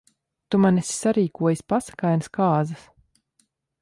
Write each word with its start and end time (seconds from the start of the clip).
Tu 0.53 0.59
man 0.61 0.79
esi 0.83 0.95
sarīkojis 1.01 1.61
pasakainas 1.73 2.31
kāzas. 2.39 2.87